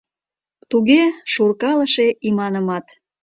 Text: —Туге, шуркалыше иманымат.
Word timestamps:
—Туге, 0.69 1.01
шуркалыше 1.31 2.07
иманымат. 2.27 2.85